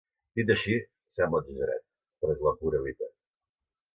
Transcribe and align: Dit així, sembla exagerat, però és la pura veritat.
Dit 0.37 0.47
així, 0.53 0.77
sembla 1.17 1.41
exagerat, 1.43 1.85
però 2.23 2.37
és 2.37 2.43
la 2.47 2.57
pura 2.63 2.83
veritat. 2.87 3.15